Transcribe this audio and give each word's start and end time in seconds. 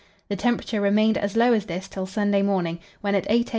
The 0.29 0.35
temperature 0.35 0.81
remained 0.81 1.15
as 1.19 1.37
low 1.37 1.53
as 1.53 1.67
this 1.67 1.87
till 1.87 2.07
Sunday 2.07 2.41
morning, 2.41 2.79
when 3.01 3.13
at 3.13 3.27
8 3.29 3.47
a. 3.49 3.49